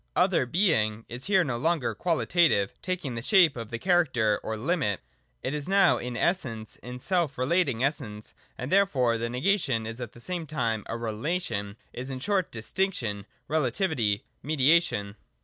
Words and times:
Other 0.15 0.47
being 0.47 1.05
is 1.09 1.25
here 1.25 1.43
no 1.43 1.57
longer 1.57 1.93
qualitative, 1.93 2.73
taking 2.81 3.13
the 3.13 3.21
shape 3.21 3.55
of 3.55 3.69
the 3.69 3.77
character 3.77 4.39
or 4.41 4.57
limit. 4.57 4.99
It 5.43 5.53
is 5.53 5.69
now 5.69 5.99
in 5.99 6.17
Essence, 6.17 6.75
in 6.77 6.99
self 6.99 7.37
relating 7.37 7.83
essence, 7.83 8.33
and 8.57 8.71
therefore 8.71 9.19
the 9.19 9.29
negation 9.29 9.85
is 9.85 10.01
at 10.01 10.13
the 10.13 10.19
same 10.19 10.47
time 10.47 10.85
a 10.87 10.97
relation,— 10.97 11.77
is, 11.93 12.09
in 12.09 12.19
short, 12.19 12.51
Distinction, 12.51 13.27
Re 13.47 13.59
lativity, 13.59 14.21
Mediation. 14.41 15.17